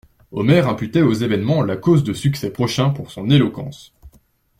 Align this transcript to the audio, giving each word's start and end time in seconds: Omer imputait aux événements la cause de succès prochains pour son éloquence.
Omer 0.31 0.67
imputait 0.67 1.03
aux 1.03 1.13
événements 1.13 1.61
la 1.61 1.77
cause 1.77 2.03
de 2.03 2.13
succès 2.13 2.49
prochains 2.51 2.89
pour 2.89 3.11
son 3.11 3.29
éloquence. 3.29 3.93